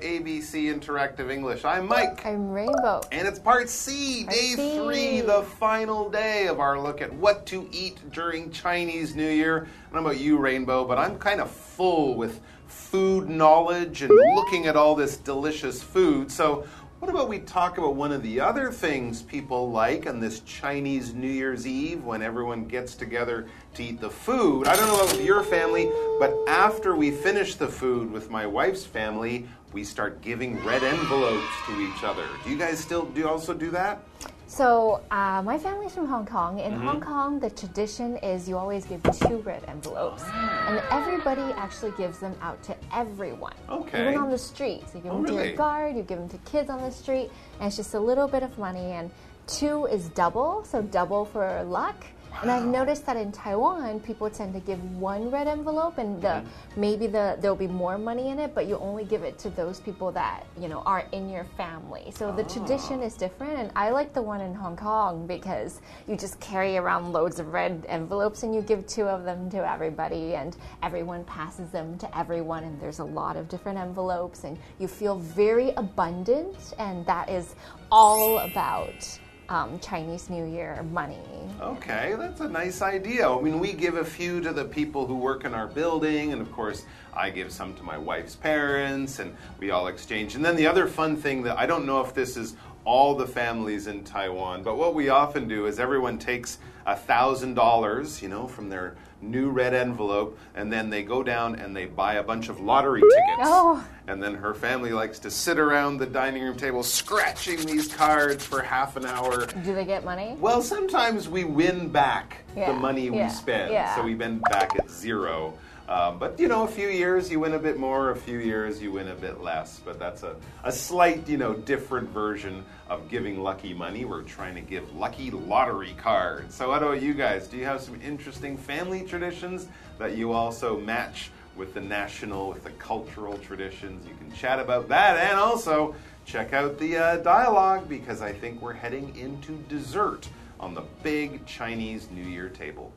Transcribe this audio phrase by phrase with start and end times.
[0.00, 0.24] everyone.
[0.24, 1.64] Welcome to ABC Interactive English.
[1.64, 2.24] I'm Mike.
[2.24, 3.00] I'm Rainbow.
[3.12, 4.76] And it's part C, Part day C.
[4.78, 9.66] three, the final day of our look at what to eat during Chinese New Year.
[9.90, 14.12] I don't know about you, Rainbow, but I'm kind of full with food knowledge and
[14.34, 16.30] looking at all this delicious food.
[16.30, 16.66] So,
[16.98, 21.14] what about we talk about one of the other things people like on this Chinese
[21.14, 24.66] New Year's Eve when everyone gets together to eat the food?
[24.66, 28.84] I don't know about your family, but after we finish the food with my wife's
[28.84, 32.26] family, we start giving red envelopes to each other.
[32.42, 34.02] Do you guys still do also do that?
[34.50, 36.56] So, uh, my family's from Hong Kong.
[36.56, 36.72] Mm-hmm.
[36.72, 40.24] In Hong Kong, the tradition is you always give two red envelopes.
[40.32, 43.52] And everybody actually gives them out to everyone.
[43.68, 44.00] Okay.
[44.08, 44.84] Even on the street.
[44.90, 45.48] So, you give Oh, them to really?
[45.48, 48.26] your guard, you give them to kids on the street, and it's just a little
[48.26, 48.92] bit of money.
[48.92, 49.10] And
[49.46, 52.06] two is double, so double for luck.
[52.42, 56.28] And I've noticed that in Taiwan, people tend to give one red envelope, and the,
[56.28, 56.80] Mm-hmm.
[56.80, 59.80] maybe the there'll be more money in it, but you only give it to those
[59.80, 62.12] people that you know are in your family.
[62.14, 66.16] So the tradition is different, and I like the one in Hong Kong because you
[66.16, 70.34] just carry around loads of red envelopes and you give two of them to everybody,
[70.36, 74.86] and everyone passes them to everyone, and there's a lot of different envelopes, and you
[74.86, 77.54] feel very abundant, and that is
[77.90, 79.18] all about
[79.48, 81.18] um, Chinese New Year money.
[81.60, 83.28] Okay, that's a nice idea.
[83.28, 86.42] I mean, we give a few to the people who work in our building, and
[86.42, 86.84] of course,
[87.14, 90.34] I give some to my wife's parents, and we all exchange.
[90.34, 93.26] And then the other fun thing that I don't know if this is all the
[93.26, 98.28] families in Taiwan, but what we often do is everyone takes a thousand dollars, you
[98.28, 102.22] know, from their new red envelope, and then they go down and they buy a
[102.22, 103.42] bunch of lottery tickets.
[103.42, 103.84] Oh.
[104.08, 108.42] And then her family likes to sit around the dining room table scratching these cards
[108.42, 109.44] for half an hour.
[109.44, 110.34] Do they get money?
[110.40, 113.70] Well, sometimes we win back the money we yeah, spend.
[113.70, 113.94] yeah.
[113.94, 115.52] So we win back at zero.
[115.90, 118.80] Um, but you know, a few years you win a bit more, a few years
[118.80, 119.80] you win a bit less.
[119.84, 124.06] But that's a, a slight, you know, different version of giving lucky money.
[124.06, 126.54] We're trying to give lucky lottery cards.
[126.54, 127.46] So, what about you guys?
[127.46, 132.62] Do you have some interesting family traditions that you also match with the national, with
[132.64, 134.06] the cultural traditions?
[134.06, 138.62] You can chat about that and also check out the uh, dialogue because I think
[138.62, 140.28] we're heading into dessert
[140.60, 142.92] on the big Chinese New Year table.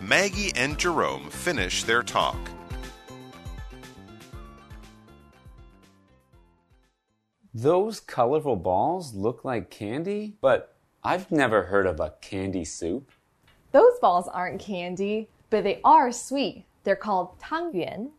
[0.00, 2.38] Maggie and Jerome finish their talk.
[7.52, 13.10] Those colorful balls look like candy, but I've never heard of a candy soup.
[13.72, 16.64] Those balls aren't candy, but they are sweet.
[16.84, 18.10] They're called tangyuan.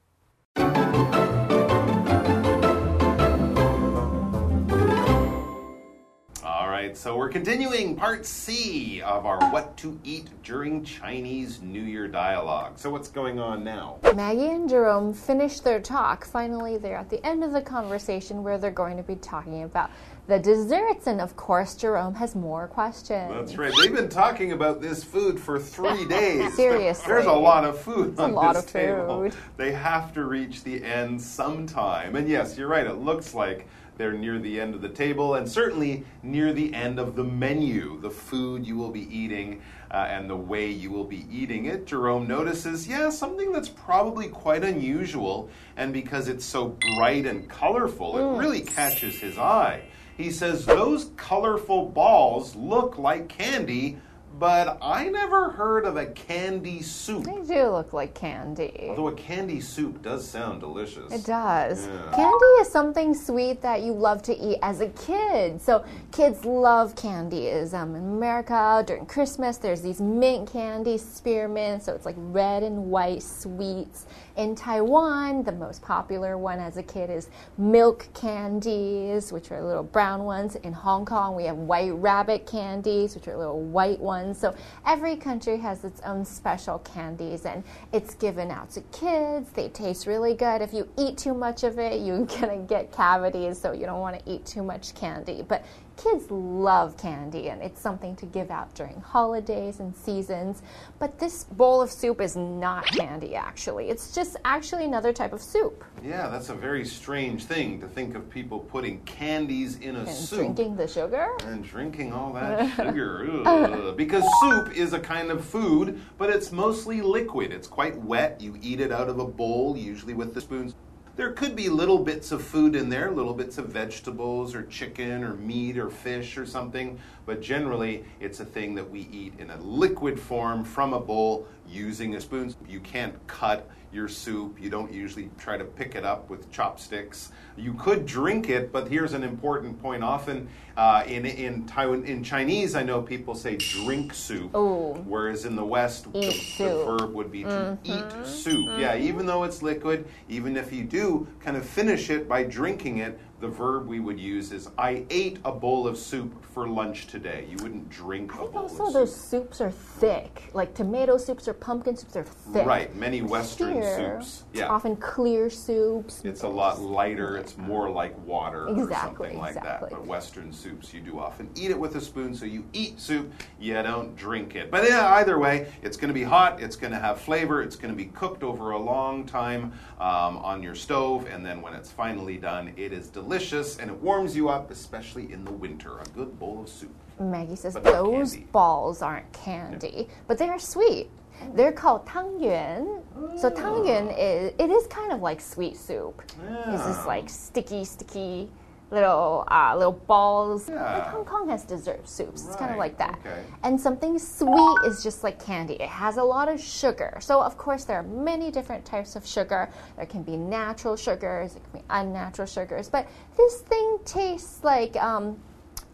[6.80, 12.08] Right, so we're continuing part C of our What to Eat During Chinese New Year
[12.08, 12.80] dialogue.
[12.80, 13.98] So, what's going on now?
[14.16, 16.26] Maggie and Jerome finish their talk.
[16.26, 19.92] Finally, they're at the end of the conversation where they're going to be talking about
[20.28, 21.08] the desserts.
[21.08, 23.30] And of course, Jerome has more questions.
[23.34, 23.74] That's right.
[23.82, 26.56] They've been talking about this food for three days.
[26.56, 27.06] Seriously.
[27.06, 29.24] There's a lot of food on lot this of table.
[29.24, 29.36] food.
[29.58, 32.16] They have to reach the end sometime.
[32.16, 32.88] And yes, you're right.
[32.88, 33.68] It looks like
[34.00, 38.00] they're near the end of the table and certainly near the end of the menu,
[38.00, 39.62] the food you will be eating
[39.92, 41.86] uh, and the way you will be eating it.
[41.86, 45.50] Jerome notices, yeah, something that's probably quite unusual.
[45.76, 49.82] And because it's so bright and colorful, it really catches his eye.
[50.16, 53.98] He says, Those colorful balls look like candy,
[54.38, 57.26] but I never heard of a candy soup.
[57.26, 58.88] They do look like candy.
[58.90, 61.12] Although a candy soup does sound delicious.
[61.12, 61.88] It does.
[61.88, 62.12] Yeah.
[62.14, 65.62] Candy is something sweet that you love to eat as a kid.
[65.62, 67.48] So kids love candy.
[67.48, 71.84] Is um, in America during Christmas, there's these mint candy, spearmint.
[71.84, 74.06] So it's like red and white sweets.
[74.38, 79.84] In Taiwan, the most popular one as a kid is milk candies, which are little
[79.84, 80.56] brown ones.
[80.58, 84.19] In Hong Kong, we have white rabbit candies, which are little white ones.
[84.34, 84.56] So
[84.86, 87.64] every country has its own special candies, and
[87.94, 89.50] it's given out to kids.
[89.52, 90.62] They taste really good.
[90.62, 94.20] If you eat too much of it, you're gonna get cavities, so you don't want
[94.20, 95.44] to eat too much candy.
[95.48, 95.66] But
[96.02, 100.62] kids love candy, and it's something to give out during holidays and seasons.
[100.98, 103.90] But this bowl of soup is not candy, actually.
[103.90, 105.84] It's just actually another type of soup.
[106.04, 110.10] Yeah, that's a very strange thing to think of people putting candies in a And
[110.10, 110.40] soup.
[110.40, 111.28] drinking the sugar?
[111.44, 113.30] and drinking all that sugar.
[113.46, 113.98] Ugh.
[113.98, 117.52] Because soup is a kind of food, but it's mostly liquid.
[117.52, 118.40] It's quite wet.
[118.40, 120.76] You eat it out of a bowl, usually with the spoons.
[121.20, 125.22] There could be little bits of food in there, little bits of vegetables or chicken
[125.22, 129.50] or meat or fish or something, but generally it's a thing that we eat in
[129.50, 132.56] a liquid form from a bowl using a spoon.
[132.70, 134.58] You can't cut your soup.
[134.62, 137.32] You don't usually try to pick it up with chopsticks.
[137.58, 140.04] You could drink it, but here's an important point.
[140.04, 140.48] Often
[140.78, 144.94] uh, in in Taiwan, in Chinese, I know people say drink soup, Ooh.
[145.06, 146.20] whereas in the West, the,
[146.58, 148.68] the verb would be to eat soup.
[148.78, 153.00] Yeah, even though it's liquid, even if you do kind of finish it by drinking
[153.00, 157.08] it, the verb we would use is I ate a bowl of soup for lunch
[157.08, 157.46] today.
[157.50, 159.54] You wouldn't drink I a bowl also of those soup.
[159.54, 160.50] soups are thick.
[160.54, 162.66] Like tomato soups or pumpkin soups are thick.
[162.66, 164.44] Right, many Western Here, soups.
[164.52, 164.68] it's Yeah.
[164.68, 166.22] often clear soups.
[166.26, 167.38] It's a lot lighter.
[167.38, 169.90] It's more like water or Exactly, something like exactly.
[169.90, 169.96] that.
[170.00, 172.34] But Western soups, you do often eat it with a spoon.
[172.36, 174.70] So you eat soup, you don't drink it.
[174.70, 176.62] But yeah, either way, it's going to be hot.
[176.62, 177.62] It's going to have flavor.
[177.62, 181.62] It's going to be cooked over a long time um, on your stove, and then
[181.62, 185.52] when it's finally done, it is delicious and it warms you up, especially in the
[185.52, 186.00] winter.
[186.00, 186.94] A good bowl of soup.
[187.20, 188.48] Maggie says But those candy.
[188.52, 191.10] balls aren't candy, but they are sweet.
[191.42, 191.52] Oh.
[191.54, 193.02] They're called tangyuan.
[193.40, 193.52] So oh.
[193.52, 196.22] tangyuan is it is kind of like sweet soup.
[196.68, 198.50] It's just like sticky, sticky
[198.92, 200.68] little uh, little balls.
[200.68, 201.12] Like Yeah.
[201.12, 202.46] Hong Kong has dessert soups.
[202.46, 203.20] It's kind of like that.
[203.26, 203.44] okay.
[203.64, 205.76] And something sweet is just like candy.
[205.76, 207.18] It has a lot of sugar.
[207.22, 209.70] So of course there are many different types of sugar.
[209.96, 211.56] There can be natural sugars.
[211.56, 212.90] It can be unnatural sugars.
[212.90, 213.08] But
[213.38, 214.96] this thing tastes like.
[214.96, 215.40] Um,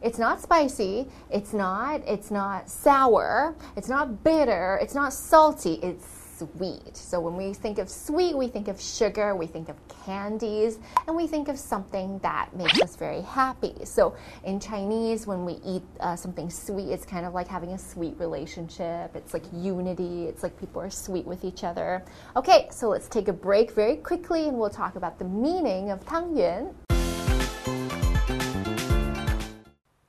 [0.02, 1.08] it's not spicy.
[1.32, 2.02] It's not.
[2.06, 3.56] It's not sour.
[3.76, 4.78] It's not bitter.
[4.82, 5.80] It's not salty.
[5.82, 6.06] It's
[6.38, 6.96] sweet.
[6.98, 9.36] So when we think of sweet, we think of sugar.
[9.36, 13.74] We think of candies, and we think of something that makes us very happy.
[13.86, 17.78] So in Chinese, when we eat uh, something sweet, it's kind of like having a
[17.78, 19.16] sweet relationship.
[19.16, 20.26] It's like unity.
[20.26, 22.04] It's like people are sweet with each other.
[22.36, 26.06] Okay, so let's take a break very quickly, and we'll talk about the meaning of
[26.06, 26.74] tangyuan.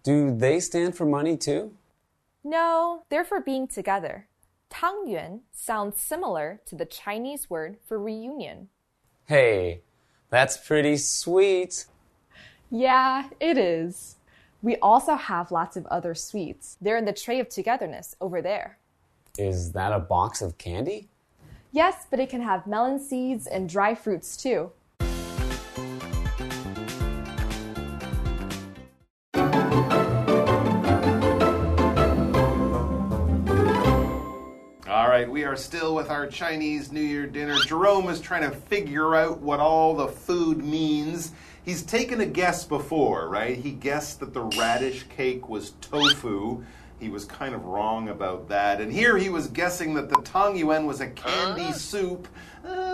[0.02, 1.72] Do they stand for money too?
[2.44, 4.28] No, they're for being together.
[4.70, 8.68] Tangyuan sounds similar to the Chinese word for reunion.
[9.26, 9.82] Hey,
[10.30, 11.86] that's pretty sweet.
[12.70, 14.16] Yeah, it is.
[14.62, 16.76] We also have lots of other sweets.
[16.80, 18.78] They're in the tray of togetherness over there.
[19.38, 21.08] Is that a box of candy?
[21.72, 24.72] Yes, but it can have melon seeds and dry fruits too.
[35.46, 37.56] Are still with our Chinese New Year dinner.
[37.66, 41.32] Jerome is trying to figure out what all the food means.
[41.64, 43.56] He's taken a guess before, right?
[43.56, 46.62] He guessed that the radish cake was tofu.
[46.98, 48.80] He was kind of wrong about that.
[48.80, 52.28] And here he was guessing that the tang yuan was a candy soup.
[52.64, 52.85] Uh,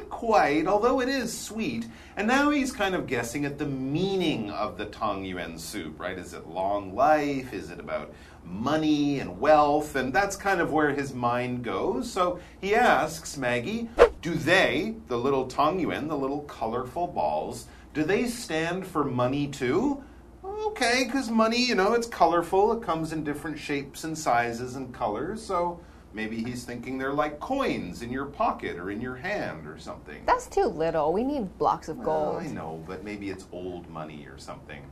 [0.00, 1.86] not quite, although it is sweet.
[2.16, 6.18] And now he's kind of guessing at the meaning of the tang yuan soup, right?
[6.18, 7.52] Is it long life?
[7.52, 8.12] Is it about
[8.44, 9.96] money and wealth?
[9.96, 12.10] And that's kind of where his mind goes.
[12.10, 13.88] So he asks Maggie,
[14.22, 19.48] do they, the little tang yuan, the little colorful balls, do they stand for money
[19.48, 20.02] too?
[20.44, 22.72] Okay, because money, you know, it's colorful.
[22.72, 25.42] It comes in different shapes and sizes and colors.
[25.42, 25.80] So
[26.12, 30.22] maybe he's thinking they're like coins in your pocket or in your hand or something.
[30.26, 31.12] That's too little.
[31.12, 32.42] We need blocks of Well, gold.
[32.42, 34.82] I know, but maybe it's old money or something.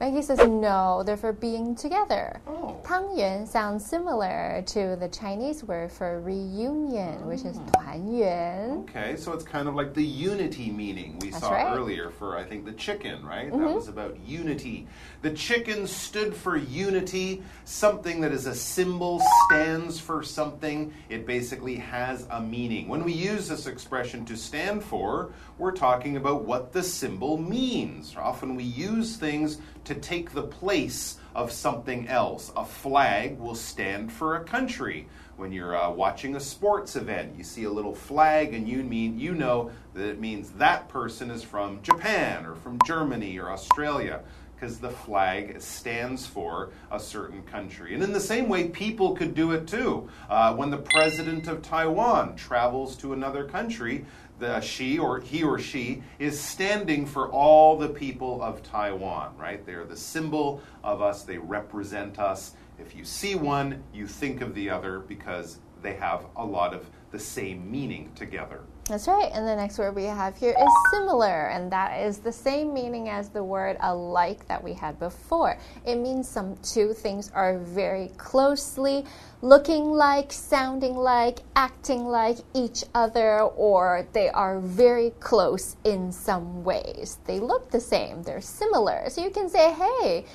[0.00, 2.40] Maggie says no, they're for being together.
[2.48, 2.80] Oh.
[2.82, 7.66] Tangyuan sounds similar to the Chinese word for reunion, which is hmm.
[7.68, 8.84] 团圆.
[8.88, 11.76] Okay, so it's kind of like the unity meaning we That's saw right.
[11.76, 13.50] earlier for, I think, the chicken, right?
[13.50, 13.74] That mm-hmm.
[13.74, 14.86] was about unity.
[15.22, 20.92] The chicken stood for unity, something that is a symbol, stands for something.
[21.08, 22.88] It basically has a meaning.
[22.88, 28.14] When we use this expression to stand for, we're talking about what the symbol means.
[28.16, 32.52] Often we use things to take the place of something else.
[32.56, 35.06] A flag will stand for a country.
[35.36, 39.18] When you're uh, watching a sports event, you see a little flag, and you mean
[39.18, 44.20] you know that it means that person is from Japan or from Germany or Australia,
[44.54, 47.94] because the flag stands for a certain country.
[47.94, 50.08] And in the same way, people could do it too.
[50.30, 54.04] Uh, when the president of Taiwan travels to another country,
[54.38, 59.64] the she or he or she is standing for all the people of Taiwan, right?
[59.64, 62.54] They're the symbol of us, they represent us.
[62.78, 66.90] If you see one, you think of the other because they have a lot of
[67.10, 68.62] the same meaning together.
[68.86, 69.30] That's right.
[69.32, 73.08] And the next word we have here is similar, and that is the same meaning
[73.08, 75.58] as the word alike that we had before.
[75.86, 79.06] It means some two things are very closely
[79.40, 86.62] looking like, sounding like, acting like each other, or they are very close in some
[86.62, 87.18] ways.
[87.24, 89.08] They look the same, they're similar.
[89.08, 90.26] So you can say, hey,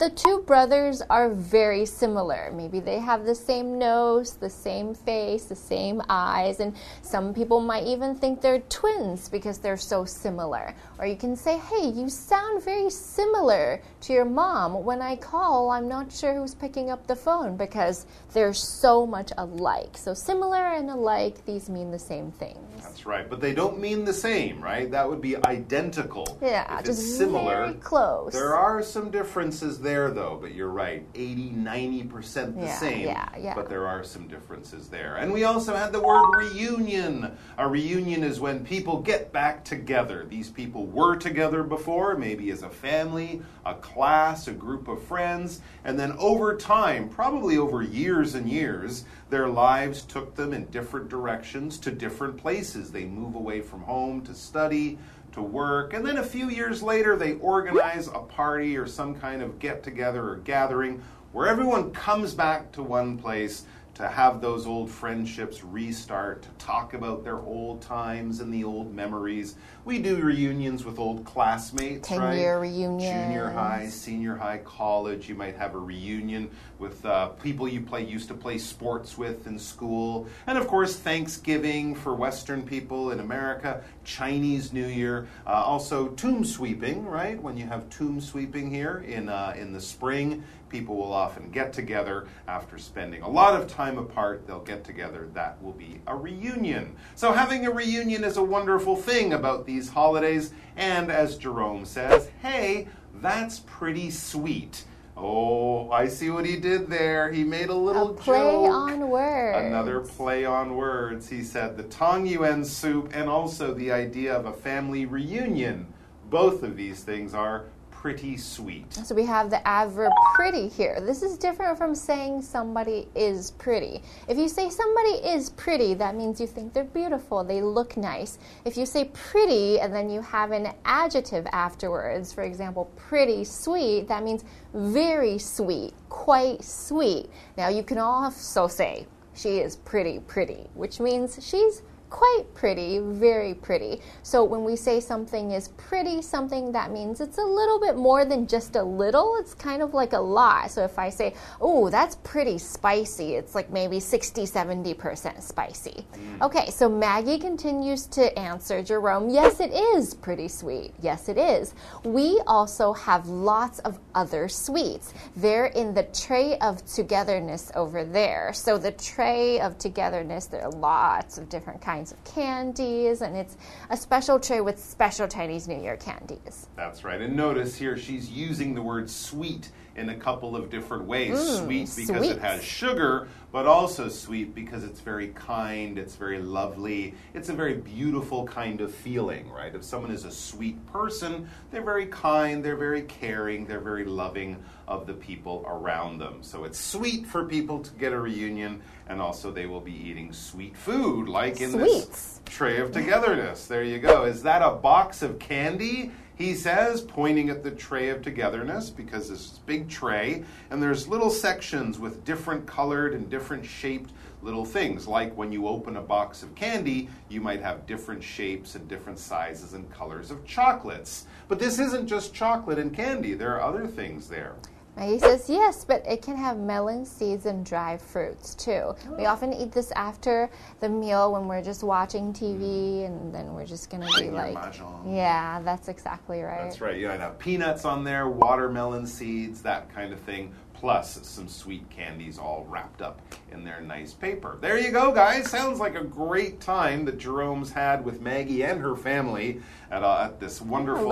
[0.00, 2.50] the two brothers are very similar.
[2.54, 7.60] Maybe they have the same nose, the same face, the same eyes, and some people
[7.60, 10.74] might even think they're twins because they're so similar.
[10.98, 14.84] Or you can say, hey, you sound very similar to your mom.
[14.84, 19.32] When I call, I'm not sure who's picking up the phone because they're so much
[19.36, 19.98] alike.
[19.98, 22.56] So, similar and alike, these mean the same things.
[22.82, 24.90] That's right, but they don't mean the same, right?
[24.90, 26.38] That would be identical.
[26.40, 27.66] Yeah, just similar.
[27.66, 28.32] very close.
[28.32, 31.04] There are some differences there, though, but you're right.
[31.14, 33.06] 80, 90% the Yeah, same.
[33.06, 33.54] yeah, yeah.
[33.54, 35.16] But there are some differences there.
[35.16, 37.36] And we also had the word reunion.
[37.58, 40.24] A reunion is when people get back together.
[40.28, 45.60] These people were together before, maybe as a family, a class, a group of friends,
[45.84, 51.08] and then over time, probably over years and years, their lives took them in different
[51.08, 52.90] directions to different places.
[52.92, 54.98] They move away from home to study,
[55.32, 59.42] to work, and then a few years later, they organize a party or some kind
[59.42, 64.66] of get together or gathering where everyone comes back to one place to have those
[64.66, 69.56] old friendships restart, to talk about their old times and the old memories.
[69.84, 72.38] We do reunions with old classmates, 10 right?
[72.38, 72.58] year
[73.00, 75.28] Junior high, senior high, college.
[75.28, 79.46] You might have a reunion with uh, people you play used to play sports with
[79.46, 85.50] in school, and of course Thanksgiving for Western people in America, Chinese New Year, uh,
[85.50, 87.40] also tomb sweeping, right?
[87.40, 91.72] When you have tomb sweeping here in uh, in the spring, people will often get
[91.72, 94.46] together after spending a lot of time apart.
[94.46, 95.28] They'll get together.
[95.34, 96.96] That will be a reunion.
[97.16, 102.30] So having a reunion is a wonderful thing about these holidays, and as Jerome says,
[102.40, 104.84] hey, that's pretty sweet.
[105.16, 107.30] Oh, I see what he did there.
[107.30, 108.70] He made a A little play joke.
[108.70, 109.66] on words.
[109.66, 111.28] Another play on words.
[111.28, 115.92] He said the Tong Yuan soup and also the idea of a family reunion.
[116.30, 117.66] Both of these things are
[118.00, 118.90] pretty sweet.
[118.94, 121.02] So we have the adverb pretty here.
[121.02, 124.02] This is different from saying somebody is pretty.
[124.26, 128.38] If you say somebody is pretty, that means you think they're beautiful, they look nice.
[128.64, 134.08] If you say pretty and then you have an adjective afterwards, for example, pretty sweet,
[134.08, 137.28] that means very sweet, quite sweet.
[137.58, 143.54] Now you can also say she is pretty pretty, which means she's quite pretty, very
[143.54, 144.00] pretty.
[144.22, 148.24] So when we say something is pretty something, that means it's a little bit more
[148.24, 149.36] than just a little.
[149.38, 150.70] It's kind of like a lot.
[150.70, 156.04] So if I say, oh, that's pretty spicy, it's like maybe 60, 70% spicy.
[156.12, 156.42] Mm.
[156.42, 160.92] Okay, so Maggie continues to answer Jerome, yes, it is pretty sweet.
[161.00, 161.74] Yes, it is.
[162.04, 165.14] We also have lots of other sweets.
[165.36, 168.52] They're in the tray of togetherness over there.
[168.52, 173.56] So the tray of togetherness, there are lots of different kinds of candies, and it's
[173.90, 176.66] a special tray with special Chinese New Year candies.
[176.76, 177.20] That's right.
[177.20, 181.38] And notice here she's using the word sweet in a couple of different ways.
[181.38, 186.38] Mm, sweet because it has sugar, but also sweet because it's very kind, it's very
[186.38, 189.74] lovely, it's a very beautiful kind of feeling, right?
[189.74, 194.62] If someone is a sweet person, they're very kind, they're very caring, they're very loving
[194.86, 196.38] of the people around them.
[196.42, 200.32] So it's sweet for people to get a reunion, and also they will be eating
[200.32, 202.06] sweet food, like in Sweets.
[202.06, 203.66] this tray of togetherness.
[203.66, 204.24] There you go.
[204.24, 206.12] Is that a box of candy?
[206.40, 211.06] He says, pointing at the tray of togetherness, because this is big tray, and there's
[211.06, 215.06] little sections with different colored and different shaped little things.
[215.06, 219.18] Like when you open a box of candy, you might have different shapes and different
[219.18, 221.26] sizes and colors of chocolates.
[221.46, 224.54] But this isn't just chocolate and candy, there are other things there.
[224.96, 228.94] Maggie says, yes, but it can have melon seeds and dried fruits too.
[229.16, 229.30] We oh.
[229.30, 233.06] often eat this after the meal when we're just watching TV mm-hmm.
[233.06, 235.14] and then we're just going to be like, mahjong.
[235.14, 236.64] yeah, that's exactly right.
[236.64, 236.98] That's right.
[236.98, 241.88] You might have peanuts on there, watermelon seeds, that kind of thing, plus some sweet
[241.90, 243.20] candies all wrapped up
[243.52, 244.56] in their nice paper.
[244.62, 245.50] There you go, guys.
[245.50, 249.60] Sounds like a great time that Jerome's had with Maggie and her family
[249.90, 251.06] at, uh, at this wonderful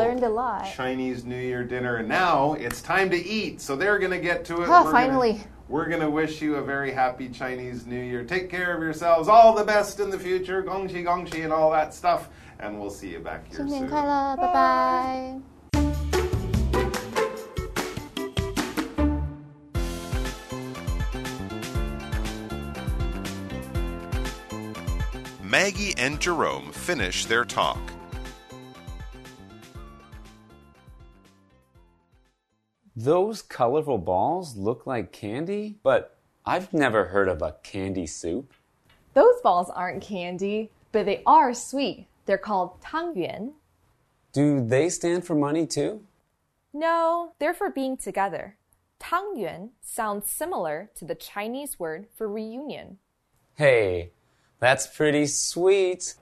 [0.75, 1.97] Chinese New Year dinner.
[1.97, 4.69] And now it's time to eat, so they're going to get to it.
[4.71, 5.33] Oh, We're finally.
[5.33, 8.25] Gonna, we're going to wish you a very happy Chinese New Year.
[8.25, 9.29] Take care of yourselves.
[9.29, 10.63] All the best in the future.
[10.63, 12.31] Gongxi, gongxi, and all that stuff.
[12.59, 13.91] And we'll see you back here soon.
[13.91, 14.37] Bye.
[14.37, 15.58] bye.
[25.49, 27.81] Maggie and Jerome finish their talk.
[32.95, 38.53] Those colorful balls look like candy, but I've never heard of a candy soup.
[39.15, 42.09] Those balls aren't candy, but they are sweet.
[42.27, 43.53] They're called tangyuan.
[44.35, 46.03] Do they stand for money too?
[46.75, 48.59] No, they're for being together.
[49.01, 52.99] Tangyuan sounds similar to the Chinese word for reunion.
[53.55, 54.11] Hey,
[54.61, 56.15] that's pretty sweet.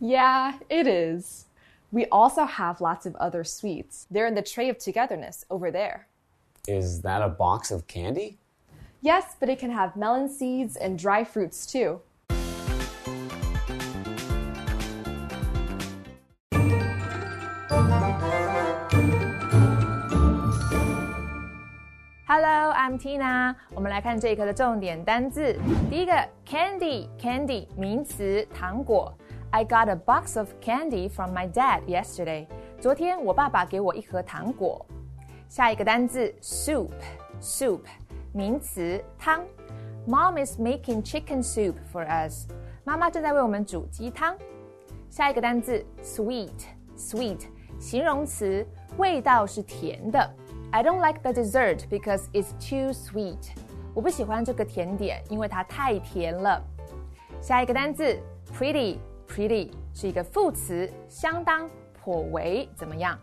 [0.00, 1.46] Yeah, it is.
[1.90, 4.06] We also have lots of other sweets.
[4.10, 6.06] They're in the tray of togetherness over there.
[6.66, 8.38] Is that a box of candy?
[9.00, 12.00] Yes, but it can have melon seeds and dry fruits too.
[22.27, 23.53] Hello, I'm Tina。
[23.75, 25.59] 我们来看这一课的重点单字。
[25.89, 26.13] 第一个，
[26.47, 29.13] candy，candy 名词，糖果。
[29.51, 32.47] I got a box of candy from my dad yesterday。
[32.79, 34.85] 昨天我爸爸给我一盒糖果。
[35.47, 37.81] 下一个单字，soup，soup
[38.31, 39.41] 名词，汤。
[40.07, 42.47] Mom is making chicken soup for us。
[42.83, 44.35] 妈妈正在为我们煮鸡汤。
[45.09, 47.41] 下一个单字，sweet，sweet
[47.79, 48.65] 形容词，
[48.97, 50.33] 味道是甜的。
[50.71, 53.51] I don't like the dessert because it's too sweet。
[53.93, 56.61] 我不喜欢这个甜点，因为它太甜了。
[57.41, 58.17] 下一个单字，
[58.57, 61.69] pretty，pretty 是一个副词，相当、
[62.01, 63.17] 颇为怎么样？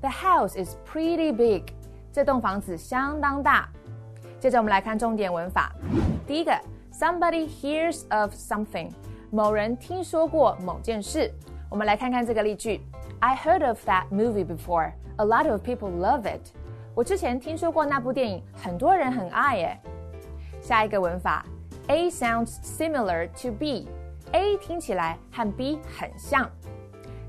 [0.00, 1.72] The house is pretty big。
[2.12, 3.68] 这栋房子相当大。
[4.40, 5.72] 接着我们来看重点文法。
[6.26, 6.52] 第一个，
[6.92, 8.90] somebody hears of something，
[9.30, 11.30] 某人听说过某件事。
[11.68, 12.80] 我们来看看这个例句：
[13.18, 14.92] I heard of that movie before.
[15.16, 16.52] A lot of people love it.
[16.95, 19.79] 我之前听说过那部电影，很多人很爱耶。
[20.61, 21.43] 下一个文法
[21.87, 26.49] ，A sounds similar to B，A 听起来和 B 很像。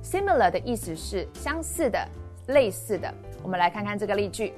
[0.03, 1.99] Similar 的意思是相似的、
[2.49, 3.13] 类似的。
[3.43, 4.53] 我们来看看这个例句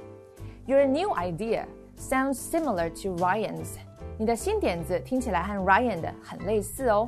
[0.65, 1.63] ：Your new idea
[1.97, 3.77] sounds similar to Ryan's。
[4.17, 7.07] 你的新点子听起来和 Ryan 的很类似哦。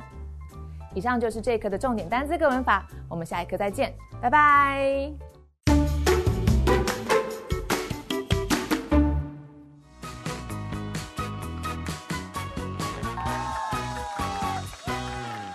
[0.94, 5.29] 以上就是这一课的重点单词跟文法，我们下一课再见，拜拜。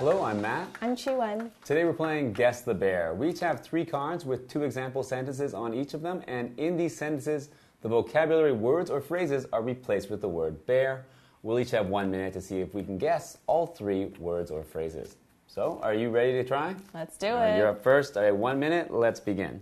[0.06, 0.68] Hello, I'm Matt.
[0.84, 1.52] I'm Chi Wen.
[1.64, 3.16] Today we're playing Guess the Bear.
[3.16, 6.78] We each have three cards with two example sentences on each of them, and in
[6.78, 7.50] these sentences,
[7.82, 11.08] the vocabulary words or phrases are replaced with the word bear.
[11.42, 14.64] We'll each have one minute to see if we can guess all three words or
[14.64, 15.16] phrases.
[15.48, 16.76] So, are you ready to try?
[16.94, 17.58] Let's do right, it.
[17.58, 18.16] you're up first.
[18.16, 18.94] All right, one minute.
[18.94, 19.60] Let's begin.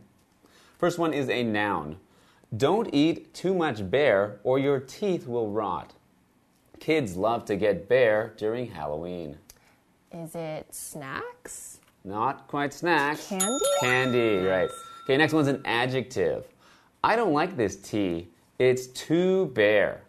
[0.78, 1.96] First one is a noun.
[2.58, 5.94] Don't eat too much bear or your teeth will rot.
[6.82, 9.38] Kids love to get bear during Halloween.
[10.14, 11.80] Is it snacks?
[12.04, 13.28] Not quite snacks.
[13.28, 13.66] Candy?
[13.80, 14.70] Candy, right.
[15.04, 16.46] Okay, next one's an adjective.
[17.04, 18.28] I don't like this tea.
[18.60, 20.02] It's too bare.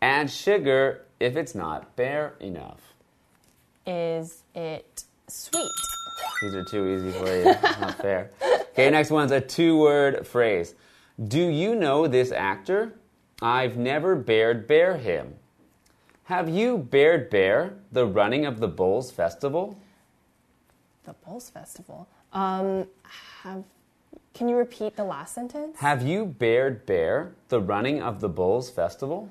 [0.00, 2.80] Add sugar if it's not bare enough.
[3.86, 5.70] Is it sweet?
[6.40, 7.44] These are too easy for you.
[7.44, 8.30] not fair.
[8.72, 10.74] Okay, next one's a two word phrase.
[11.26, 12.94] Do you know this actor?
[13.42, 15.34] I've never bared bear him.
[16.28, 19.80] Have you bared bear the running of the Bulls Festival?
[21.04, 22.06] The Bulls Festival.
[22.34, 22.86] Um,
[23.42, 23.64] have.
[24.34, 25.78] Can you repeat the last sentence?
[25.78, 29.30] Have you bared bear the running of the Bulls Festival?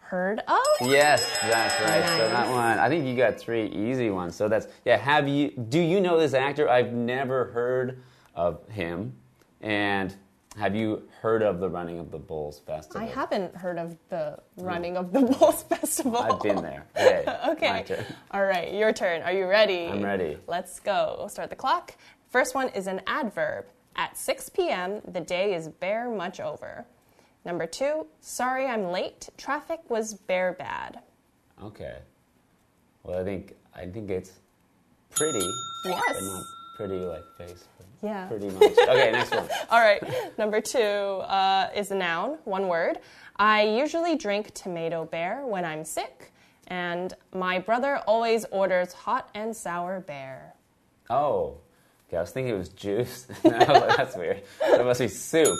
[0.00, 0.58] Heard of?
[0.80, 2.16] Yes, that's right.
[2.16, 4.34] So that one, I think you got three easy ones.
[4.34, 4.96] So that's yeah.
[4.96, 5.50] Have you?
[5.50, 6.66] Do you know this actor?
[6.66, 8.02] I've never heard
[8.34, 9.12] of him.
[9.60, 10.14] And
[10.56, 13.00] have you heard of the running of the Bulls Festival?
[13.00, 16.16] I haven't heard of the running of the Bulls Festival.
[16.18, 16.86] I've been there.
[17.52, 17.68] Okay.
[17.68, 18.04] My okay.
[18.30, 19.22] All right, your turn.
[19.22, 19.86] Are you ready?
[19.86, 20.38] I'm ready.
[20.46, 21.26] Let's go.
[21.28, 21.94] Start the clock.
[22.30, 23.66] First one is an adverb.
[23.96, 26.86] At 6 p.m., the day is bare much over.
[27.44, 29.28] Number two, sorry I'm late.
[29.36, 31.00] Traffic was bare bad.
[31.62, 31.98] Okay.
[33.02, 34.32] Well, I think I think it's
[35.10, 35.46] pretty.
[35.84, 36.22] Yes.
[36.76, 37.64] Pretty like face.
[38.02, 38.26] Yeah.
[38.26, 38.72] Pretty much.
[38.78, 39.12] Okay.
[39.12, 39.48] Next one.
[39.70, 40.02] All right.
[40.38, 42.98] Number two uh, is a noun, one word.
[43.36, 46.32] I usually drink tomato bear when I'm sick,
[46.68, 50.54] and my brother always orders hot and sour bear.
[51.10, 51.58] Oh.
[52.08, 52.16] Okay.
[52.16, 53.26] I was thinking it was juice.
[53.44, 54.42] I was like, That's weird.
[54.62, 55.56] It must be soup.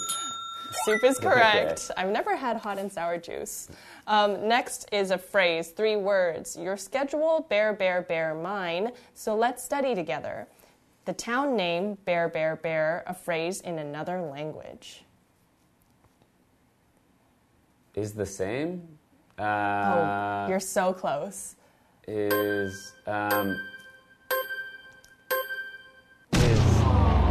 [0.84, 1.90] Soup is correct.
[1.96, 3.68] I've never had hot and sour juice.
[4.06, 6.56] Um, next is a phrase, three words.
[6.56, 8.92] Your schedule, bear, bear, bear, mine.
[9.14, 10.48] So let's study together.
[11.04, 15.02] The town name, Bear Bear Bear, a phrase in another language.
[17.94, 18.86] Is the same?
[19.38, 21.56] Uh, oh, you're so close.
[22.06, 22.92] Is.
[23.06, 23.58] Um,
[26.34, 26.60] is.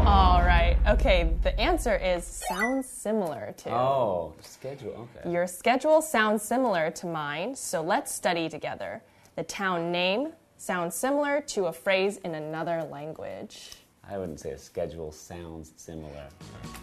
[0.06, 0.78] All right.
[0.88, 3.72] Okay, the answer is sounds similar to.
[3.72, 5.08] Oh, schedule.
[5.16, 5.32] Okay.
[5.32, 9.02] Your schedule sounds similar to mine, so let's study together.
[9.38, 13.72] The town name, sounds similar to a phrase in another language.
[14.08, 16.28] I wouldn't say a schedule sounds similar.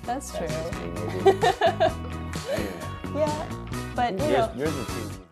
[0.04, 0.46] That's true.
[0.48, 1.30] That's just me, maybe.
[2.52, 2.72] anyway,
[3.14, 3.46] Yeah,
[3.94, 4.28] but you know.
[4.28, 5.27] yours, yours is too.